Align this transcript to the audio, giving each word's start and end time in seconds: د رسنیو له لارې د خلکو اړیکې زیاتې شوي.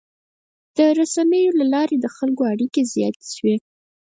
د 0.75 0.77
رسنیو 0.99 1.57
له 1.59 1.65
لارې 1.73 1.95
د 1.99 2.05
خلکو 2.15 2.43
اړیکې 2.53 2.81
زیاتې 2.93 3.25
شوي. 3.35 3.55